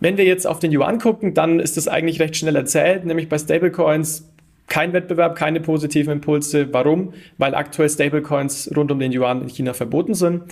Wenn 0.00 0.16
wir 0.16 0.24
jetzt 0.24 0.46
auf 0.46 0.58
den 0.58 0.72
Yuan 0.72 0.98
gucken, 0.98 1.34
dann 1.34 1.60
ist 1.60 1.76
das 1.76 1.88
eigentlich 1.88 2.20
recht 2.20 2.36
schnell 2.36 2.56
erzählt, 2.56 3.06
nämlich 3.06 3.28
bei 3.28 3.38
Stablecoins 3.38 4.28
kein 4.66 4.92
Wettbewerb, 4.92 5.36
keine 5.36 5.60
positiven 5.60 6.12
Impulse. 6.12 6.72
Warum? 6.72 7.12
Weil 7.38 7.54
aktuell 7.54 7.88
Stablecoins 7.88 8.70
rund 8.74 8.90
um 8.90 8.98
den 8.98 9.12
Yuan 9.12 9.42
in 9.42 9.48
China 9.48 9.74
verboten 9.74 10.14
sind. 10.14 10.42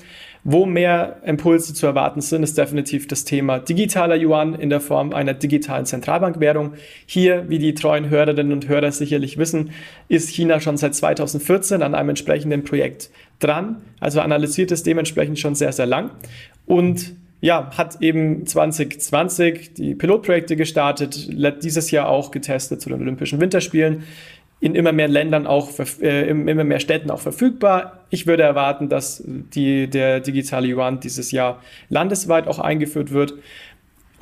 Wo 0.44 0.66
mehr 0.66 1.20
Impulse 1.24 1.72
zu 1.72 1.86
erwarten 1.86 2.20
sind, 2.20 2.42
ist 2.42 2.58
definitiv 2.58 3.06
das 3.06 3.24
Thema 3.24 3.60
digitaler 3.60 4.16
Yuan 4.16 4.54
in 4.54 4.70
der 4.70 4.80
Form 4.80 5.12
einer 5.12 5.34
digitalen 5.34 5.86
Zentralbankwährung. 5.86 6.74
Hier, 7.06 7.48
wie 7.48 7.58
die 7.58 7.74
treuen 7.74 8.10
Hörerinnen 8.10 8.52
und 8.52 8.68
Hörer 8.68 8.90
sicherlich 8.90 9.38
wissen, 9.38 9.70
ist 10.08 10.30
China 10.30 10.60
schon 10.60 10.76
seit 10.76 10.94
2014 10.94 11.82
an 11.82 11.94
einem 11.94 12.10
entsprechenden 12.10 12.64
Projekt 12.64 13.10
dran. 13.38 13.82
Also 14.00 14.20
analysiert 14.20 14.72
es 14.72 14.82
dementsprechend 14.82 15.38
schon 15.38 15.54
sehr, 15.54 15.72
sehr 15.72 15.86
lang. 15.86 16.10
Und 16.66 17.14
ja, 17.42 17.70
hat 17.76 18.00
eben 18.00 18.46
2020 18.46 19.74
die 19.74 19.96
Pilotprojekte 19.96 20.54
gestartet, 20.54 21.28
dieses 21.62 21.90
Jahr 21.90 22.08
auch 22.08 22.30
getestet 22.30 22.80
zu 22.80 22.88
den 22.88 23.02
Olympischen 23.02 23.40
Winterspielen, 23.40 24.04
in 24.60 24.76
immer 24.76 24.92
mehr 24.92 25.08
Ländern 25.08 25.48
auch, 25.48 25.68
äh, 26.00 26.28
in 26.30 26.46
immer 26.46 26.62
mehr 26.62 26.78
Städten 26.78 27.10
auch 27.10 27.18
verfügbar. 27.18 28.04
Ich 28.10 28.28
würde 28.28 28.44
erwarten, 28.44 28.88
dass 28.88 29.24
die, 29.26 29.90
der 29.90 30.20
digitale 30.20 30.68
Yuan 30.68 31.00
dieses 31.00 31.32
Jahr 31.32 31.60
landesweit 31.88 32.46
auch 32.46 32.60
eingeführt 32.60 33.10
wird. 33.10 33.34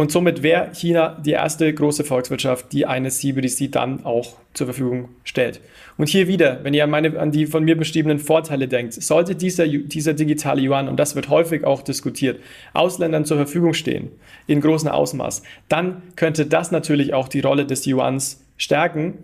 Und 0.00 0.10
somit 0.10 0.42
wäre 0.42 0.70
China 0.72 1.20
die 1.22 1.32
erste 1.32 1.70
große 1.70 2.04
Volkswirtschaft, 2.04 2.72
die 2.72 2.86
eine 2.86 3.10
CBDC 3.10 3.70
dann 3.70 4.06
auch 4.06 4.38
zur 4.54 4.68
Verfügung 4.68 5.10
stellt. 5.24 5.60
Und 5.98 6.08
hier 6.08 6.26
wieder, 6.26 6.64
wenn 6.64 6.72
ihr 6.72 6.84
an, 6.84 6.90
meine, 6.90 7.20
an 7.20 7.32
die 7.32 7.44
von 7.44 7.64
mir 7.64 7.76
beschriebenen 7.76 8.18
Vorteile 8.18 8.66
denkt, 8.66 8.94
sollte 8.94 9.34
dieser, 9.34 9.68
dieser 9.68 10.14
digitale 10.14 10.62
Yuan, 10.62 10.88
und 10.88 10.96
das 10.96 11.16
wird 11.16 11.28
häufig 11.28 11.64
auch 11.64 11.82
diskutiert, 11.82 12.40
Ausländern 12.72 13.26
zur 13.26 13.36
Verfügung 13.36 13.74
stehen, 13.74 14.10
in 14.46 14.62
großem 14.62 14.88
Ausmaß, 14.88 15.42
dann 15.68 16.00
könnte 16.16 16.46
das 16.46 16.70
natürlich 16.70 17.12
auch 17.12 17.28
die 17.28 17.40
Rolle 17.40 17.66
des 17.66 17.84
Yuans 17.84 18.42
stärken. 18.56 19.18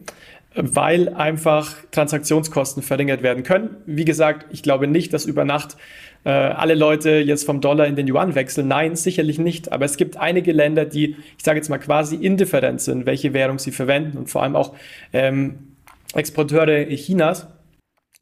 Weil 0.57 1.11
einfach 1.11 1.75
Transaktionskosten 1.91 2.83
verringert 2.83 3.23
werden 3.23 3.43
können. 3.43 3.77
Wie 3.87 4.05
gesagt, 4.05 4.47
ich 4.51 4.63
glaube 4.63 4.87
nicht, 4.87 5.13
dass 5.13 5.27
über 5.27 5.45
Nacht 5.45 5.77
äh, 6.25 6.31
alle 6.31 6.75
Leute 6.75 7.19
jetzt 7.19 7.45
vom 7.45 7.61
Dollar 7.61 7.87
in 7.87 7.95
den 7.95 8.09
Yuan 8.09 8.35
wechseln. 8.35 8.69
Nein, 8.69 8.97
sicherlich 8.97 9.39
nicht. 9.39 9.71
Aber 9.71 9.85
es 9.85 9.97
gibt 9.97 10.17
einige 10.17 10.53
Länder, 10.53 10.85
die, 10.85 11.17
ich 11.39 11.45
sage 11.45 11.59
jetzt 11.59 11.69
mal, 11.69 11.79
quasi 11.79 12.17
indifferent 12.17 12.81
sind, 12.81 13.07
welche 13.07 13.33
Währung 13.33 13.59
sie 13.59 13.71
verwenden 13.71 14.19
und 14.19 14.31
vor 14.31 14.43
allem 14.43 14.57
auch 14.57 14.75
ähm, 15.13 15.77
Exporteure 16.15 16.87
Chinas, 16.97 17.47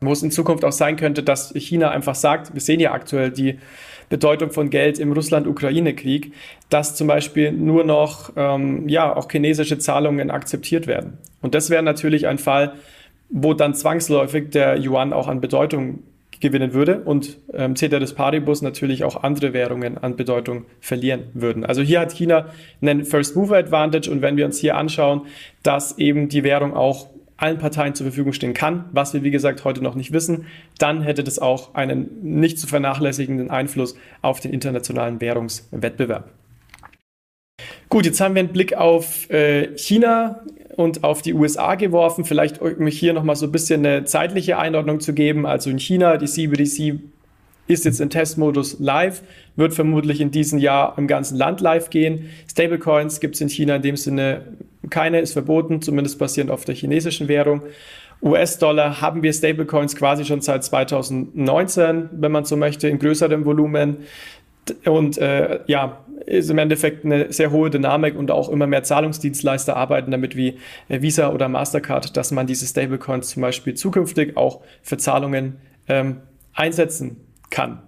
wo 0.00 0.12
es 0.12 0.22
in 0.22 0.30
Zukunft 0.30 0.64
auch 0.64 0.72
sein 0.72 0.96
könnte, 0.96 1.22
dass 1.22 1.52
China 1.54 1.90
einfach 1.90 2.14
sagt, 2.14 2.52
wir 2.52 2.60
sehen 2.60 2.80
ja 2.80 2.92
aktuell 2.92 3.30
die 3.30 3.58
Bedeutung 4.08 4.50
von 4.50 4.70
Geld 4.70 4.98
im 4.98 5.12
Russland-Ukraine-Krieg, 5.12 6.32
dass 6.70 6.94
zum 6.94 7.06
Beispiel 7.06 7.52
nur 7.52 7.84
noch 7.84 8.32
ähm, 8.36 8.88
ja 8.88 9.14
auch 9.14 9.30
chinesische 9.30 9.78
Zahlungen 9.78 10.30
akzeptiert 10.30 10.86
werden. 10.86 11.18
Und 11.42 11.54
das 11.54 11.70
wäre 11.70 11.82
natürlich 11.82 12.26
ein 12.26 12.38
Fall, 12.38 12.74
wo 13.30 13.54
dann 13.54 13.74
zwangsläufig 13.74 14.50
der 14.50 14.78
Yuan 14.78 15.12
auch 15.12 15.28
an 15.28 15.40
Bedeutung 15.40 16.00
gewinnen 16.40 16.74
würde 16.74 17.00
und 17.00 17.38
ähm, 17.54 17.74
Ceteris 17.74 18.12
Paribus 18.12 18.60
natürlich 18.60 19.04
auch 19.04 19.22
andere 19.22 19.52
Währungen 19.52 19.96
an 19.98 20.16
Bedeutung 20.16 20.66
verlieren 20.80 21.24
würden. 21.32 21.64
Also 21.64 21.80
hier 21.80 22.00
hat 22.00 22.12
China 22.12 22.48
einen 22.82 23.04
First 23.04 23.34
Mover 23.34 23.56
Advantage 23.56 24.10
und 24.10 24.20
wenn 24.20 24.36
wir 24.36 24.44
uns 24.44 24.58
hier 24.58 24.76
anschauen, 24.76 25.22
dass 25.62 25.96
eben 25.96 26.28
die 26.28 26.44
Währung 26.44 26.74
auch 26.74 27.08
allen 27.36 27.58
Parteien 27.58 27.94
zur 27.94 28.06
Verfügung 28.06 28.32
stehen 28.32 28.54
kann, 28.54 28.84
was 28.92 29.12
wir 29.14 29.22
wie 29.22 29.30
gesagt 29.30 29.64
heute 29.64 29.82
noch 29.82 29.94
nicht 29.94 30.12
wissen, 30.12 30.46
dann 30.78 31.02
hätte 31.02 31.24
das 31.24 31.38
auch 31.38 31.74
einen 31.74 32.08
nicht 32.22 32.58
zu 32.58 32.66
vernachlässigenden 32.66 33.50
Einfluss 33.50 33.96
auf 34.22 34.40
den 34.40 34.52
internationalen 34.52 35.20
Währungswettbewerb. 35.20 36.30
Gut, 37.88 38.06
jetzt 38.06 38.20
haben 38.20 38.34
wir 38.34 38.40
einen 38.40 38.52
Blick 38.52 38.74
auf 38.74 39.30
äh, 39.30 39.76
China 39.76 40.42
und 40.76 41.04
auf 41.04 41.22
die 41.22 41.34
USA 41.34 41.74
geworfen. 41.74 42.24
Vielleicht 42.24 42.60
um 42.60 42.86
hier 42.86 43.12
nochmal 43.12 43.36
so 43.36 43.46
ein 43.46 43.52
bisschen 43.52 43.84
eine 43.84 44.04
zeitliche 44.04 44.58
Einordnung 44.58 45.00
zu 45.00 45.12
geben. 45.12 45.46
Also 45.46 45.70
in 45.70 45.78
China, 45.78 46.16
die 46.16 46.26
CBDC 46.26 46.98
ist 47.66 47.84
jetzt 47.84 48.00
in 48.00 48.10
Testmodus 48.10 48.78
live, 48.80 49.22
wird 49.56 49.74
vermutlich 49.74 50.20
in 50.20 50.30
diesem 50.30 50.58
Jahr 50.58 50.98
im 50.98 51.06
ganzen 51.06 51.36
Land 51.36 51.60
live 51.60 51.90
gehen. 51.90 52.30
Stablecoins 52.50 53.20
gibt 53.20 53.36
es 53.36 53.40
in 53.40 53.48
China 53.48 53.76
in 53.76 53.82
dem 53.82 53.96
Sinne 53.96 54.42
keine, 54.90 55.20
ist 55.20 55.32
verboten, 55.32 55.82
zumindest 55.82 56.18
basierend 56.18 56.50
auf 56.50 56.64
der 56.64 56.74
chinesischen 56.74 57.28
Währung. 57.28 57.62
US-Dollar 58.22 59.00
haben 59.00 59.22
wir 59.22 59.32
Stablecoins 59.32 59.96
quasi 59.96 60.24
schon 60.24 60.40
seit 60.40 60.64
2019, 60.64 62.08
wenn 62.12 62.32
man 62.32 62.44
so 62.44 62.56
möchte, 62.56 62.88
in 62.88 62.98
größerem 62.98 63.44
Volumen. 63.44 63.98
Und 64.86 65.18
äh, 65.18 65.60
ja, 65.66 66.04
ist 66.24 66.48
im 66.48 66.56
Endeffekt 66.56 67.04
eine 67.04 67.32
sehr 67.32 67.50
hohe 67.50 67.68
Dynamik 67.68 68.16
und 68.16 68.30
auch 68.30 68.48
immer 68.48 68.66
mehr 68.66 68.82
Zahlungsdienstleister 68.82 69.76
arbeiten 69.76 70.10
damit 70.10 70.36
wie 70.36 70.58
äh, 70.88 71.02
Visa 71.02 71.30
oder 71.32 71.48
Mastercard, 71.48 72.16
dass 72.16 72.30
man 72.30 72.46
diese 72.46 72.66
Stablecoins 72.66 73.28
zum 73.28 73.42
Beispiel 73.42 73.74
zukünftig 73.74 74.36
auch 74.38 74.62
für 74.82 74.96
Zahlungen 74.96 75.56
ähm, 75.88 76.20
einsetzen 76.54 77.20
kann. 77.50 77.82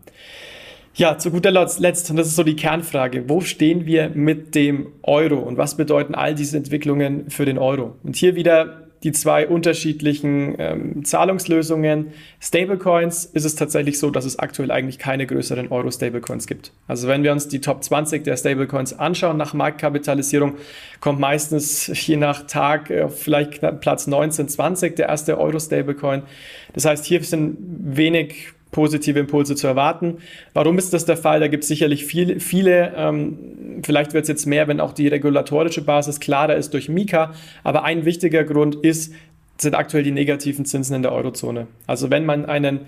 Ja, 0.98 1.18
zu 1.18 1.30
guter 1.30 1.50
Letzt, 1.50 2.08
und 2.10 2.16
das 2.16 2.26
ist 2.26 2.36
so 2.36 2.42
die 2.42 2.56
Kernfrage, 2.56 3.28
wo 3.28 3.42
stehen 3.42 3.84
wir 3.84 4.08
mit 4.08 4.54
dem 4.54 4.86
Euro 5.02 5.36
und 5.36 5.58
was 5.58 5.76
bedeuten 5.76 6.14
all 6.14 6.34
diese 6.34 6.56
Entwicklungen 6.56 7.28
für 7.28 7.44
den 7.44 7.58
Euro? 7.58 7.96
Und 8.02 8.16
hier 8.16 8.34
wieder 8.34 8.86
die 9.02 9.12
zwei 9.12 9.46
unterschiedlichen 9.46 10.54
ähm, 10.58 11.04
Zahlungslösungen. 11.04 12.12
Stablecoins 12.40 13.26
ist 13.26 13.44
es 13.44 13.54
tatsächlich 13.54 13.98
so, 13.98 14.10
dass 14.10 14.24
es 14.24 14.38
aktuell 14.38 14.70
eigentlich 14.70 14.98
keine 14.98 15.26
größeren 15.26 15.68
Euro-Stablecoins 15.68 16.46
gibt. 16.46 16.72
Also 16.88 17.08
wenn 17.08 17.22
wir 17.22 17.30
uns 17.30 17.46
die 17.46 17.60
Top 17.60 17.84
20 17.84 18.24
der 18.24 18.38
Stablecoins 18.38 18.98
anschauen 18.98 19.36
nach 19.36 19.52
Marktkapitalisierung, 19.52 20.54
kommt 21.00 21.20
meistens 21.20 21.90
je 22.06 22.16
nach 22.16 22.46
Tag 22.46 22.88
äh, 22.88 23.10
vielleicht 23.10 23.60
Platz 23.82 24.06
19, 24.06 24.48
20 24.48 24.96
der 24.96 25.10
erste 25.10 25.38
Euro-Stablecoin. 25.38 26.22
Das 26.72 26.86
heißt, 26.86 27.04
hier 27.04 27.22
sind 27.22 27.58
wenig 27.60 28.55
positive 28.70 29.18
Impulse 29.18 29.54
zu 29.54 29.66
erwarten. 29.66 30.18
Warum 30.52 30.78
ist 30.78 30.92
das 30.92 31.04
der 31.04 31.16
Fall? 31.16 31.40
Da 31.40 31.48
gibt 31.48 31.62
es 31.62 31.68
sicherlich 31.68 32.04
viel, 32.04 32.40
viele, 32.40 32.92
ähm, 32.96 33.38
vielleicht 33.82 34.12
wird 34.12 34.24
es 34.24 34.28
jetzt 34.28 34.46
mehr, 34.46 34.68
wenn 34.68 34.80
auch 34.80 34.92
die 34.92 35.08
regulatorische 35.08 35.82
Basis 35.82 36.20
klarer 36.20 36.56
ist 36.56 36.74
durch 36.74 36.88
Mika. 36.88 37.32
Aber 37.64 37.84
ein 37.84 38.04
wichtiger 38.04 38.44
Grund 38.44 38.76
ist, 38.76 39.14
sind 39.58 39.74
aktuell 39.74 40.02
die 40.02 40.10
negativen 40.10 40.64
Zinsen 40.66 40.96
in 40.96 41.02
der 41.02 41.12
Eurozone. 41.12 41.66
Also 41.86 42.10
wenn 42.10 42.26
man 42.26 42.44
einen 42.44 42.80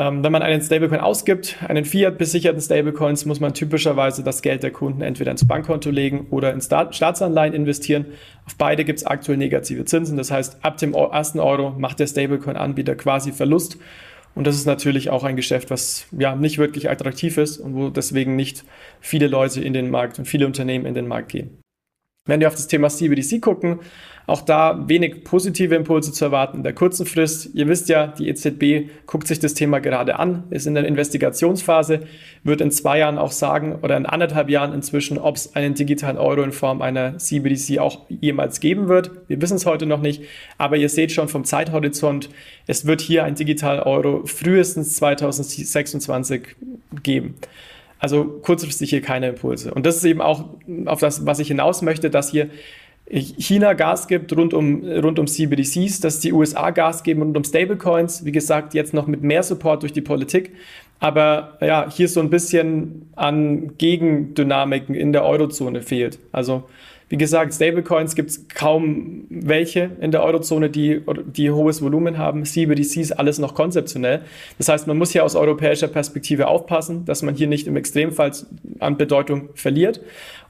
ähm, 0.00 0.22
wenn 0.22 0.30
man 0.30 0.42
einen 0.42 0.62
Stablecoin 0.62 1.00
ausgibt, 1.00 1.56
einen 1.66 1.84
Fiat-besicherten 1.84 2.60
Stablecoins, 2.60 3.26
muss 3.26 3.40
man 3.40 3.52
typischerweise 3.52 4.22
das 4.22 4.42
Geld 4.42 4.62
der 4.62 4.70
Kunden 4.70 5.02
entweder 5.02 5.32
ins 5.32 5.46
Bankkonto 5.46 5.90
legen 5.90 6.28
oder 6.30 6.52
in 6.52 6.60
Staatsanleihen 6.60 7.52
investieren. 7.52 8.06
Auf 8.46 8.54
beide 8.54 8.84
gibt 8.84 9.00
es 9.00 9.06
aktuell 9.06 9.38
negative 9.38 9.84
Zinsen. 9.86 10.16
Das 10.16 10.30
heißt, 10.30 10.58
ab 10.62 10.76
dem 10.76 10.94
ersten 10.94 11.40
Euro 11.40 11.70
macht 11.76 11.98
der 11.98 12.06
Stablecoin-Anbieter 12.06 12.94
quasi 12.94 13.32
Verlust 13.32 13.76
und 14.38 14.46
das 14.46 14.54
ist 14.54 14.66
natürlich 14.66 15.10
auch 15.10 15.24
ein 15.24 15.34
Geschäft, 15.34 15.68
was 15.68 16.06
ja 16.16 16.36
nicht 16.36 16.58
wirklich 16.58 16.88
attraktiv 16.88 17.38
ist 17.38 17.58
und 17.58 17.74
wo 17.74 17.90
deswegen 17.90 18.36
nicht 18.36 18.64
viele 19.00 19.26
Leute 19.26 19.60
in 19.60 19.72
den 19.72 19.90
Markt 19.90 20.20
und 20.20 20.26
viele 20.26 20.46
Unternehmen 20.46 20.86
in 20.86 20.94
den 20.94 21.08
Markt 21.08 21.30
gehen. 21.30 21.58
Wenn 22.28 22.38
wir 22.38 22.46
auf 22.46 22.54
das 22.54 22.68
Thema 22.68 22.88
CBDC 22.88 23.42
gucken, 23.42 23.80
auch 24.28 24.42
da 24.42 24.84
wenig 24.86 25.24
positive 25.24 25.74
Impulse 25.74 26.12
zu 26.12 26.26
erwarten 26.26 26.58
in 26.58 26.62
der 26.62 26.74
kurzen 26.74 27.06
Frist. 27.06 27.48
Ihr 27.54 27.66
wisst 27.66 27.88
ja, 27.88 28.08
die 28.08 28.28
EZB 28.28 28.90
guckt 29.06 29.26
sich 29.26 29.38
das 29.38 29.54
Thema 29.54 29.78
gerade 29.78 30.18
an, 30.18 30.44
ist 30.50 30.66
in 30.66 30.74
der 30.74 30.84
Investigationsphase, 30.84 32.00
wird 32.44 32.60
in 32.60 32.70
zwei 32.70 32.98
Jahren 32.98 33.16
auch 33.16 33.32
sagen 33.32 33.78
oder 33.80 33.96
in 33.96 34.04
anderthalb 34.04 34.50
Jahren 34.50 34.74
inzwischen, 34.74 35.16
ob 35.16 35.36
es 35.36 35.56
einen 35.56 35.72
digitalen 35.72 36.18
Euro 36.18 36.42
in 36.42 36.52
Form 36.52 36.82
einer 36.82 37.16
CBDC 37.16 37.78
auch 37.78 38.04
jemals 38.10 38.60
geben 38.60 38.88
wird. 38.88 39.12
Wir 39.28 39.40
wissen 39.40 39.56
es 39.56 39.64
heute 39.64 39.86
noch 39.86 40.02
nicht, 40.02 40.22
aber 40.58 40.76
ihr 40.76 40.90
seht 40.90 41.10
schon 41.10 41.28
vom 41.28 41.44
Zeithorizont, 41.44 42.28
es 42.66 42.84
wird 42.84 43.00
hier 43.00 43.24
ein 43.24 43.34
digitaler 43.34 43.86
Euro 43.86 44.26
frühestens 44.26 44.96
2026 44.96 46.54
geben. 47.02 47.36
Also 47.98 48.24
kurzfristig 48.24 48.90
hier 48.90 49.02
keine 49.02 49.28
Impulse. 49.30 49.74
Und 49.74 49.86
das 49.86 49.96
ist 49.96 50.04
eben 50.04 50.20
auch 50.20 50.44
auf 50.86 51.00
das, 51.00 51.26
was 51.26 51.38
ich 51.38 51.48
hinaus 51.48 51.82
möchte, 51.82 52.10
dass 52.10 52.30
hier 52.30 52.48
China 53.10 53.72
Gas 53.72 54.06
gibt 54.06 54.36
rund 54.36 54.52
um, 54.52 54.84
rund 54.84 55.18
um 55.18 55.26
CBDCs, 55.26 56.00
dass 56.00 56.20
die 56.20 56.32
USA 56.32 56.70
Gas 56.70 57.02
geben 57.02 57.22
rund 57.22 57.36
um 57.36 57.44
Stablecoins. 57.44 58.24
Wie 58.24 58.32
gesagt, 58.32 58.74
jetzt 58.74 58.92
noch 58.92 59.06
mit 59.06 59.22
mehr 59.22 59.42
Support 59.42 59.82
durch 59.82 59.92
die 59.92 60.02
Politik. 60.02 60.52
Aber 61.00 61.56
ja, 61.60 61.90
hier 61.90 62.08
so 62.08 62.20
ein 62.20 62.28
bisschen 62.28 63.08
an 63.16 63.76
Gegendynamiken 63.78 64.94
in 64.94 65.12
der 65.12 65.24
Eurozone 65.24 65.80
fehlt. 65.82 66.18
Also 66.32 66.64
wie 67.08 67.16
gesagt, 67.16 67.54
Stablecoins 67.54 68.14
gibt 68.14 68.30
es 68.30 68.48
kaum 68.48 69.24
welche 69.30 69.90
in 70.00 70.10
der 70.10 70.22
Eurozone, 70.22 70.68
die, 70.68 71.00
die 71.26 71.50
hohes 71.50 71.80
Volumen 71.80 72.18
haben. 72.18 72.44
CBDCs 72.44 73.12
alles 73.12 73.38
noch 73.38 73.54
konzeptionell. 73.54 74.20
Das 74.58 74.68
heißt, 74.68 74.86
man 74.86 74.98
muss 74.98 75.12
hier 75.12 75.24
aus 75.24 75.34
europäischer 75.34 75.88
Perspektive 75.88 76.48
aufpassen, 76.48 77.06
dass 77.06 77.22
man 77.22 77.34
hier 77.34 77.46
nicht 77.46 77.66
im 77.66 77.76
Extremfall 77.76 78.32
an 78.78 78.98
Bedeutung 78.98 79.48
verliert. 79.54 80.00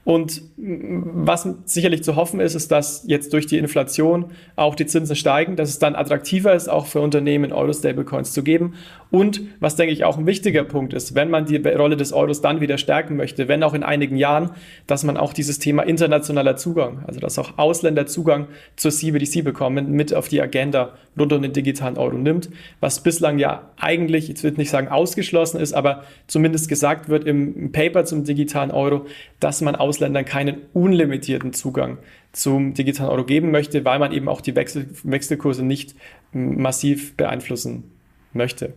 Und 0.05 0.41
was 0.57 1.47
sicherlich 1.65 2.03
zu 2.03 2.15
hoffen 2.15 2.39
ist, 2.39 2.55
ist, 2.55 2.71
dass 2.71 3.03
jetzt 3.05 3.31
durch 3.33 3.45
die 3.47 3.57
Inflation 3.57 4.31
auch 4.55 4.73
die 4.73 4.85
Zinsen 4.85 5.15
steigen, 5.15 5.55
dass 5.55 5.69
es 5.69 5.77
dann 5.77 5.93
attraktiver 5.93 6.53
ist, 6.53 6.67
auch 6.67 6.87
für 6.87 7.01
Unternehmen 7.01 7.51
Euro-Stablecoins 7.51 8.31
zu 8.31 8.41
geben. 8.41 8.73
Und 9.11 9.41
was, 9.59 9.75
denke 9.75 9.93
ich, 9.93 10.05
auch 10.05 10.17
ein 10.17 10.25
wichtiger 10.25 10.63
Punkt 10.63 10.93
ist, 10.93 11.15
wenn 11.15 11.29
man 11.29 11.45
die 11.45 11.57
Rolle 11.57 11.97
des 11.97 12.13
Euros 12.13 12.41
dann 12.41 12.61
wieder 12.61 12.77
stärken 12.77 13.17
möchte, 13.17 13.47
wenn 13.47 13.61
auch 13.61 13.73
in 13.73 13.83
einigen 13.83 14.15
Jahren, 14.15 14.51
dass 14.87 15.03
man 15.03 15.17
auch 15.17 15.33
dieses 15.33 15.59
Thema 15.59 15.83
internationaler 15.83 16.48
Zugang, 16.57 17.03
also 17.05 17.19
dass 17.19 17.39
auch 17.39 17.57
Ausländer 17.57 18.05
Zugang 18.05 18.47
zur 18.75 18.91
CBDC 18.91 19.43
bekommen, 19.43 19.91
mit 19.91 20.13
auf 20.13 20.27
die 20.27 20.41
Agenda 20.41 20.93
rund 21.17 21.33
um 21.33 21.41
den 21.41 21.53
digitalen 21.53 21.97
Euro 21.97 22.17
nimmt, 22.17 22.49
was 22.79 23.03
bislang 23.03 23.39
ja 23.39 23.69
eigentlich, 23.77 24.29
ich 24.29 24.43
würde 24.43 24.57
nicht 24.57 24.69
sagen 24.69 24.87
ausgeschlossen 24.87 25.59
ist, 25.59 25.73
aber 25.73 26.03
zumindest 26.27 26.69
gesagt 26.69 27.09
wird 27.09 27.25
im 27.25 27.71
Paper 27.71 28.05
zum 28.05 28.23
digitalen 28.23 28.71
Euro, 28.71 29.05
dass 29.39 29.61
man 29.61 29.75
Ausländern 29.75 30.25
keinen 30.25 30.57
unlimitierten 30.73 31.53
Zugang 31.53 31.97
zum 32.31 32.73
digitalen 32.73 33.09
Euro 33.09 33.25
geben 33.25 33.51
möchte, 33.51 33.85
weil 33.85 33.99
man 33.99 34.11
eben 34.11 34.27
auch 34.27 34.41
die 34.41 34.55
Wechsel 34.55 34.87
Wechselkurse 35.03 35.63
nicht 35.63 35.95
massiv 36.31 37.15
beeinflussen 37.15 37.91
möchte. 38.33 38.73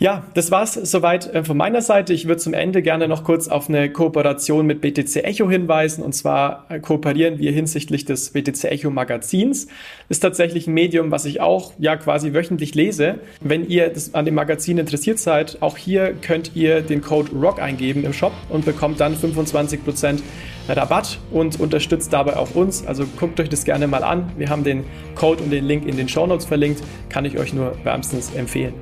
Ja, 0.00 0.24
das 0.32 0.50
war's 0.50 0.72
soweit 0.72 1.26
äh, 1.34 1.44
von 1.44 1.58
meiner 1.58 1.82
Seite. 1.82 2.14
Ich 2.14 2.26
würde 2.26 2.40
zum 2.40 2.54
Ende 2.54 2.80
gerne 2.80 3.06
noch 3.06 3.22
kurz 3.22 3.48
auf 3.48 3.68
eine 3.68 3.92
Kooperation 3.92 4.64
mit 4.64 4.80
BTC 4.80 5.16
Echo 5.16 5.50
hinweisen. 5.50 6.02
Und 6.02 6.14
zwar 6.14 6.64
äh, 6.70 6.80
kooperieren 6.80 7.38
wir 7.38 7.52
hinsichtlich 7.52 8.06
des 8.06 8.30
BTC 8.30 8.64
Echo 8.64 8.88
Magazins. 8.88 9.66
Ist 10.08 10.20
tatsächlich 10.20 10.66
ein 10.66 10.72
Medium, 10.72 11.10
was 11.10 11.26
ich 11.26 11.42
auch 11.42 11.74
ja 11.78 11.98
quasi 11.98 12.32
wöchentlich 12.32 12.74
lese. 12.74 13.18
Wenn 13.42 13.68
ihr 13.68 13.92
an 14.14 14.24
dem 14.24 14.36
Magazin 14.36 14.78
interessiert 14.78 15.18
seid, 15.18 15.58
auch 15.60 15.76
hier 15.76 16.14
könnt 16.14 16.52
ihr 16.56 16.80
den 16.80 17.02
Code 17.02 17.32
ROCK 17.32 17.60
eingeben 17.60 18.02
im 18.02 18.14
Shop 18.14 18.32
und 18.48 18.64
bekommt 18.64 19.00
dann 19.00 19.14
25% 19.14 20.20
Rabatt 20.66 21.18
und 21.30 21.60
unterstützt 21.60 22.10
dabei 22.10 22.38
auch 22.38 22.54
uns. 22.54 22.86
Also 22.86 23.04
guckt 23.18 23.38
euch 23.38 23.50
das 23.50 23.66
gerne 23.66 23.86
mal 23.86 24.02
an. 24.02 24.32
Wir 24.38 24.48
haben 24.48 24.64
den 24.64 24.84
Code 25.14 25.42
und 25.42 25.50
den 25.50 25.66
Link 25.66 25.86
in 25.86 25.98
den 25.98 26.08
Show 26.08 26.26
Notes 26.26 26.46
verlinkt. 26.46 26.82
Kann 27.10 27.26
ich 27.26 27.38
euch 27.38 27.52
nur 27.52 27.74
wärmstens 27.84 28.32
empfehlen. 28.34 28.72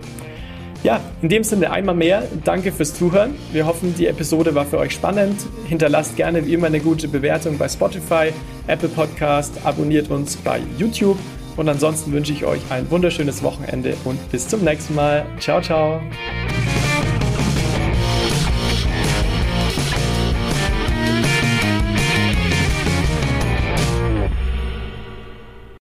Ja, 0.85 1.01
in 1.23 1.29
dem 1.29 1.43
Sinne 1.43 1.71
einmal 1.73 1.95
mehr, 1.95 2.23
danke 2.45 2.71
fürs 2.71 2.95
Zuhören. 2.95 3.35
Wir 3.53 3.67
hoffen, 3.67 3.95
die 3.97 4.07
Episode 4.07 4.55
war 4.55 4.65
für 4.65 4.79
euch 4.79 4.93
spannend. 4.93 5.41
Hinterlasst 5.67 6.17
gerne 6.17 6.47
wie 6.47 6.55
immer 6.55 6.69
eine 6.69 6.81
gute 6.81 7.09
Bewertung 7.09 7.59
bei 7.59 7.69
Spotify, 7.69 8.33
Apple 8.69 8.89
Podcast, 8.89 9.55
abonniert 9.65 10.11
uns 10.11 10.37
bei 10.37 10.61
YouTube 10.79 11.19
und 11.57 11.69
ansonsten 11.69 12.13
wünsche 12.13 12.33
ich 12.33 12.45
euch 12.45 12.61
ein 12.71 12.89
wunderschönes 12.91 13.43
Wochenende 13.43 13.97
und 14.05 14.31
bis 14.31 14.47
zum 14.47 14.63
nächsten 14.63 14.95
Mal. 14.95 15.27
Ciao, 15.41 15.61
ciao. 15.61 16.01